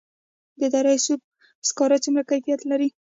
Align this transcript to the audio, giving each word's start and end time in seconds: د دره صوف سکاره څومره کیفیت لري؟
د 0.59 0.61
دره 0.73 0.93
صوف 1.05 1.21
سکاره 1.67 1.97
څومره 2.03 2.23
کیفیت 2.29 2.61
لري؟ 2.71 2.89